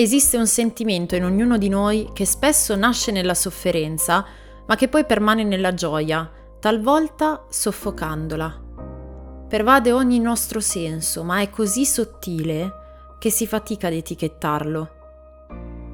Esiste 0.00 0.38
un 0.38 0.46
sentimento 0.46 1.14
in 1.14 1.24
ognuno 1.24 1.58
di 1.58 1.68
noi 1.68 2.08
che 2.14 2.24
spesso 2.24 2.74
nasce 2.74 3.12
nella 3.12 3.34
sofferenza, 3.34 4.24
ma 4.64 4.74
che 4.74 4.88
poi 4.88 5.04
permane 5.04 5.44
nella 5.44 5.74
gioia, 5.74 6.26
talvolta 6.58 7.44
soffocandola. 7.50 8.62
Pervade 9.46 9.92
ogni 9.92 10.18
nostro 10.18 10.60
senso, 10.60 11.22
ma 11.22 11.42
è 11.42 11.50
così 11.50 11.84
sottile 11.84 12.72
che 13.18 13.28
si 13.28 13.46
fatica 13.46 13.88
ad 13.88 13.92
etichettarlo. 13.92 14.88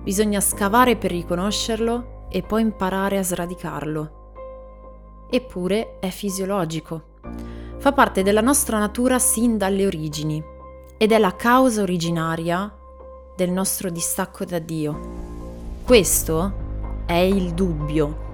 Bisogna 0.05 0.39
scavare 0.39 0.95
per 0.95 1.11
riconoscerlo 1.11 2.29
e 2.31 2.43
poi 2.43 2.63
imparare 2.63 3.19
a 3.19 3.25
sradicarlo. 3.25 5.27
Eppure 5.29 5.99
è 5.99 6.11
fisiologico. 6.11 7.15
Fa 7.79 7.91
parte 7.91 8.23
della 8.23 8.41
nostra 8.41 8.79
natura 8.79 9.19
sin 9.19 9.59
dalle 9.59 9.85
origini 9.85 10.41
ed 10.97 11.11
è 11.11 11.19
la 11.19 11.35
causa 11.35 11.83
originaria 11.83 12.73
del 13.37 13.51
nostro 13.51 13.91
distacco 13.91 14.45
da 14.45 14.59
Dio. 14.59 14.99
Questo 15.85 16.65
è 17.05 17.13
il 17.13 17.53
dubbio. 17.53 18.25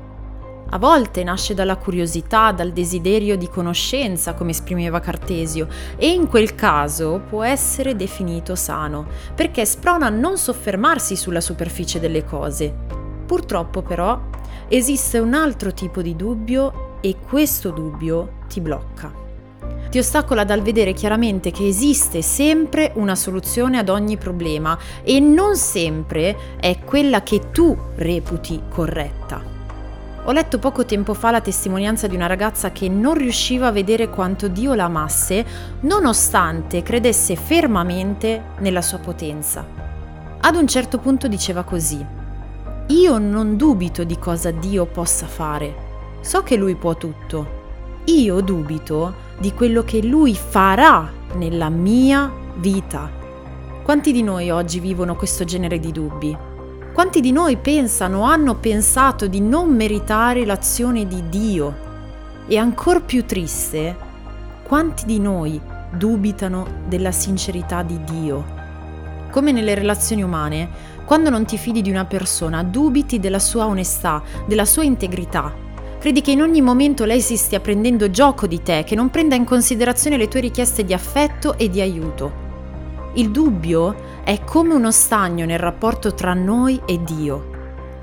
A 0.70 0.78
volte 0.78 1.22
nasce 1.24 1.52
dalla 1.52 1.76
curiosità, 1.76 2.52
dal 2.52 2.72
desiderio 2.72 3.36
di 3.36 3.48
conoscenza, 3.48 4.32
come 4.32 4.52
esprimeva 4.52 5.00
Cartesio, 5.00 5.68
e 5.96 6.12
in 6.12 6.28
quel 6.28 6.54
caso 6.54 7.20
può 7.28 7.42
essere 7.42 7.94
definito 7.96 8.54
sano, 8.54 9.06
perché 9.34 9.66
sprona 9.66 10.06
a 10.06 10.10
non 10.10 10.38
soffermarsi 10.38 11.16
sulla 11.16 11.42
superficie 11.42 12.00
delle 12.00 12.24
cose. 12.24 12.72
Purtroppo 13.26 13.82
però 13.82 14.18
esiste 14.68 15.18
un 15.18 15.34
altro 15.34 15.74
tipo 15.74 16.00
di 16.00 16.16
dubbio 16.16 16.98
e 17.00 17.16
questo 17.18 17.70
dubbio 17.70 18.40
ti 18.48 18.60
blocca 18.60 19.22
ti 19.92 19.98
ostacola 19.98 20.44
dal 20.44 20.62
vedere 20.62 20.94
chiaramente 20.94 21.50
che 21.50 21.66
esiste 21.66 22.22
sempre 22.22 22.92
una 22.94 23.14
soluzione 23.14 23.76
ad 23.76 23.90
ogni 23.90 24.16
problema 24.16 24.78
e 25.02 25.20
non 25.20 25.54
sempre 25.56 26.56
è 26.58 26.78
quella 26.78 27.22
che 27.22 27.50
tu 27.52 27.76
reputi 27.96 28.62
corretta. 28.70 29.42
Ho 30.24 30.32
letto 30.32 30.58
poco 30.58 30.86
tempo 30.86 31.12
fa 31.12 31.30
la 31.30 31.42
testimonianza 31.42 32.06
di 32.06 32.14
una 32.14 32.26
ragazza 32.26 32.72
che 32.72 32.88
non 32.88 33.12
riusciva 33.12 33.66
a 33.66 33.70
vedere 33.70 34.08
quanto 34.08 34.48
Dio 34.48 34.72
la 34.72 34.84
amasse, 34.84 35.44
nonostante 35.80 36.82
credesse 36.82 37.36
fermamente 37.36 38.44
nella 38.60 38.80
sua 38.80 38.96
potenza. 38.96 39.62
Ad 40.40 40.54
un 40.54 40.66
certo 40.68 41.00
punto 41.00 41.28
diceva 41.28 41.64
così: 41.64 42.02
Io 42.86 43.18
non 43.18 43.58
dubito 43.58 44.04
di 44.04 44.18
cosa 44.18 44.52
Dio 44.52 44.86
possa 44.86 45.26
fare, 45.26 45.74
so 46.22 46.42
che 46.42 46.56
Lui 46.56 46.76
può 46.76 46.96
tutto. 46.96 47.60
Io 48.06 48.40
dubito 48.40 49.14
di 49.38 49.52
quello 49.52 49.84
che 49.84 50.02
Lui 50.02 50.34
farà 50.34 51.08
nella 51.34 51.68
mia 51.68 52.28
vita. 52.56 53.08
Quanti 53.84 54.10
di 54.10 54.24
noi 54.24 54.50
oggi 54.50 54.80
vivono 54.80 55.14
questo 55.14 55.44
genere 55.44 55.78
di 55.78 55.92
dubbi? 55.92 56.36
Quanti 56.92 57.20
di 57.20 57.30
noi 57.30 57.56
pensano 57.58 58.18
o 58.18 58.22
hanno 58.22 58.56
pensato 58.56 59.28
di 59.28 59.40
non 59.40 59.74
meritare 59.74 60.44
l'azione 60.44 61.06
di 61.06 61.28
Dio? 61.28 61.90
E 62.48 62.58
ancora 62.58 62.98
più 62.98 63.24
triste, 63.24 63.96
quanti 64.64 65.04
di 65.06 65.20
noi 65.20 65.60
dubitano 65.92 66.66
della 66.88 67.12
sincerità 67.12 67.82
di 67.82 68.02
Dio? 68.02 68.44
Come 69.30 69.52
nelle 69.52 69.74
relazioni 69.74 70.24
umane, 70.24 70.68
quando 71.04 71.30
non 71.30 71.44
ti 71.44 71.56
fidi 71.56 71.82
di 71.82 71.90
una 71.90 72.04
persona, 72.04 72.64
dubiti 72.64 73.20
della 73.20 73.38
sua 73.38 73.66
onestà, 73.66 74.22
della 74.46 74.64
sua 74.64 74.82
integrità, 74.82 75.70
Credi 76.02 76.20
che 76.20 76.32
in 76.32 76.42
ogni 76.42 76.62
momento 76.62 77.04
lei 77.04 77.20
si 77.20 77.36
stia 77.36 77.60
prendendo 77.60 78.10
gioco 78.10 78.48
di 78.48 78.60
te, 78.60 78.82
che 78.84 78.96
non 78.96 79.08
prenda 79.08 79.36
in 79.36 79.44
considerazione 79.44 80.16
le 80.16 80.26
tue 80.26 80.40
richieste 80.40 80.84
di 80.84 80.92
affetto 80.92 81.56
e 81.56 81.70
di 81.70 81.80
aiuto. 81.80 82.32
Il 83.12 83.30
dubbio 83.30 83.94
è 84.24 84.42
come 84.42 84.74
uno 84.74 84.90
stagno 84.90 85.46
nel 85.46 85.60
rapporto 85.60 86.12
tra 86.12 86.34
noi 86.34 86.80
e 86.86 87.00
Dio. 87.04 87.50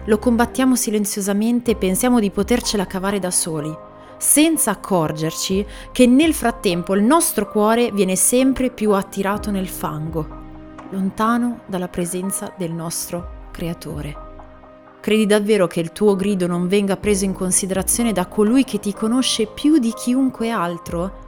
Lo 0.06 0.18
combattiamo 0.18 0.78
silenziosamente 0.78 1.72
e 1.72 1.76
pensiamo 1.76 2.22
di 2.22 2.32
potercela 2.32 2.88
cavare 2.88 3.20
da 3.20 3.32
soli, 3.32 3.78
senza 4.16 4.72
accorgerci 4.72 5.66
che 5.92 6.08
nel 6.08 6.34
frattempo 6.34 6.96
il 6.96 7.04
nostro 7.04 7.50
cuore 7.50 7.92
viene 7.92 8.16
sempre 8.16 8.70
più 8.70 8.94
attirato 8.94 9.52
nel 9.52 9.68
fango, 9.68 10.26
lontano 10.92 11.64
dalla 11.66 11.90
presenza 11.90 12.54
del 12.58 12.72
nostro 12.72 13.48
Creatore. 13.52 14.29
Credi 15.02 15.26
davvero 15.26 15.66
che 15.66 15.80
il 15.80 15.94
tuo 15.94 16.18
grido 16.18 16.46
non 16.46 16.68
venga 16.68 16.98
preso 16.98 17.24
in 17.24 17.34
considerazione 17.34 18.12
da 18.12 18.26
colui 18.26 18.66
che 18.66 18.80
ti 18.80 18.94
conosce 18.94 19.46
più 19.46 19.78
di 19.78 19.94
chiunque 19.94 20.50
altro? 20.50 21.28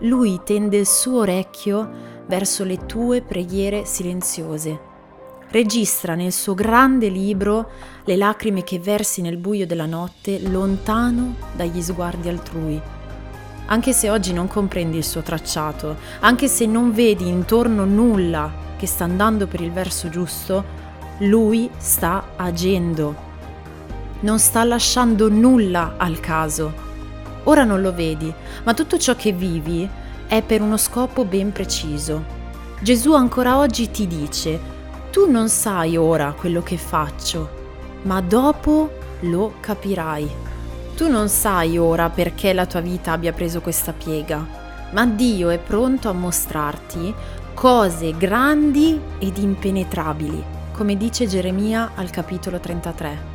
Lui 0.00 0.40
tende 0.44 0.78
il 0.78 0.86
suo 0.86 1.20
orecchio 1.20 1.88
verso 2.26 2.64
le 2.64 2.84
tue 2.84 3.22
preghiere 3.22 3.84
silenziose. 3.84 4.94
Registra 5.50 6.16
nel 6.16 6.32
suo 6.32 6.54
grande 6.54 7.08
libro 7.08 7.70
le 8.04 8.16
lacrime 8.16 8.64
che 8.64 8.80
versi 8.80 9.22
nel 9.22 9.36
buio 9.36 9.66
della 9.66 9.86
notte, 9.86 10.40
lontano 10.40 11.36
dagli 11.54 11.80
sguardi 11.80 12.28
altrui. 12.28 12.82
Anche 13.66 13.92
se 13.92 14.10
oggi 14.10 14.32
non 14.32 14.48
comprendi 14.48 14.96
il 14.96 15.04
suo 15.04 15.22
tracciato, 15.22 15.96
anche 16.20 16.48
se 16.48 16.66
non 16.66 16.92
vedi 16.92 17.28
intorno 17.28 17.84
nulla 17.84 18.64
che 18.76 18.88
sta 18.88 19.04
andando 19.04 19.46
per 19.46 19.60
il 19.60 19.70
verso 19.70 20.08
giusto, 20.08 20.84
lui 21.20 21.70
sta 21.78 22.32
agendo. 22.36 23.24
Non 24.20 24.38
sta 24.38 24.64
lasciando 24.64 25.30
nulla 25.30 25.94
al 25.96 26.20
caso. 26.20 26.84
Ora 27.44 27.64
non 27.64 27.80
lo 27.80 27.94
vedi, 27.94 28.32
ma 28.64 28.74
tutto 28.74 28.98
ciò 28.98 29.16
che 29.16 29.32
vivi 29.32 29.88
è 30.26 30.42
per 30.42 30.60
uno 30.60 30.76
scopo 30.76 31.24
ben 31.24 31.52
preciso. 31.52 32.34
Gesù 32.80 33.14
ancora 33.14 33.56
oggi 33.56 33.90
ti 33.90 34.06
dice, 34.06 34.60
tu 35.10 35.30
non 35.30 35.48
sai 35.48 35.96
ora 35.96 36.32
quello 36.32 36.62
che 36.62 36.76
faccio, 36.76 37.48
ma 38.02 38.20
dopo 38.20 38.90
lo 39.20 39.54
capirai. 39.60 40.28
Tu 40.96 41.08
non 41.08 41.30
sai 41.30 41.78
ora 41.78 42.10
perché 42.10 42.52
la 42.52 42.66
tua 42.66 42.80
vita 42.80 43.12
abbia 43.12 43.32
preso 43.32 43.62
questa 43.62 43.94
piega, 43.94 44.46
ma 44.90 45.06
Dio 45.06 45.48
è 45.48 45.58
pronto 45.58 46.10
a 46.10 46.12
mostrarti 46.12 47.14
cose 47.54 48.14
grandi 48.18 49.00
ed 49.18 49.38
impenetrabili 49.38 50.55
come 50.76 50.98
dice 50.98 51.26
Geremia 51.26 51.92
al 51.94 52.10
capitolo 52.10 52.60
33. 52.60 53.34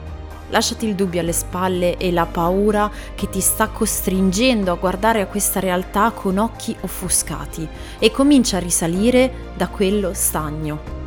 Lasciati 0.50 0.86
il 0.86 0.94
dubbio 0.94 1.22
alle 1.22 1.32
spalle 1.32 1.98
e 1.98 2.12
la 2.12 2.28
paura 2.28 2.92
che 3.16 3.30
ti 3.30 3.40
sta 3.40 3.70
costringendo 3.70 4.72
a 4.72 4.76
guardare 4.76 5.22
a 5.22 5.26
questa 5.26 5.60
realtà 5.60 6.12
con 6.12 6.38
occhi 6.38 6.76
offuscati 6.82 7.68
e 7.98 8.12
comincia 8.12 8.58
a 8.58 8.60
risalire 8.60 9.54
da 9.56 9.70
quello 9.70 10.14
stagno. 10.14 11.00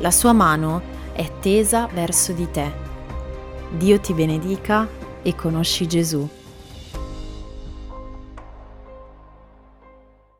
La 0.00 0.10
sua 0.10 0.32
mano 0.32 0.82
è 1.12 1.38
tesa 1.40 1.88
verso 1.90 2.32
di 2.32 2.50
te. 2.50 2.70
Dio 3.70 3.98
ti 4.00 4.12
benedica 4.12 4.86
e 5.22 5.34
conosci 5.34 5.86
Gesù. 5.86 6.39